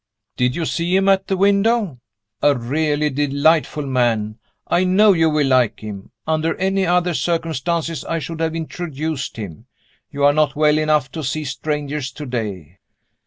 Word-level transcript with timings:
"Did 0.35 0.55
you 0.55 0.65
see 0.65 0.95
him 0.95 1.07
at 1.07 1.27
the 1.27 1.37
window? 1.37 1.99
A 2.41 2.55
really 2.55 3.11
delightful 3.11 3.85
man 3.85 4.39
I 4.65 4.83
know 4.83 5.13
you 5.13 5.29
will 5.29 5.45
like 5.45 5.81
him. 5.81 6.09
Under 6.25 6.55
any 6.55 6.87
other 6.87 7.13
circumstances, 7.13 8.03
I 8.05 8.17
should 8.17 8.39
have 8.39 8.55
introduced 8.55 9.37
him. 9.37 9.67
You 10.09 10.23
are 10.25 10.33
not 10.33 10.55
well 10.55 10.79
enough 10.79 11.11
to 11.11 11.23
see 11.23 11.43
strangers 11.43 12.11
today." 12.11 12.79